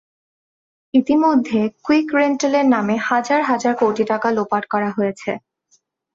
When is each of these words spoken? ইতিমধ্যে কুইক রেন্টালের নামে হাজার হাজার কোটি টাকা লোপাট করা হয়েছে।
ইতিমধ্যে 0.93 1.59
কুইক 1.85 2.07
রেন্টালের 2.15 2.65
নামে 2.73 2.95
হাজার 3.09 3.41
হাজার 3.49 3.73
কোটি 3.81 4.03
টাকা 4.11 4.27
লোপাট 4.37 4.63
করা 4.73 4.89
হয়েছে। 4.91 5.31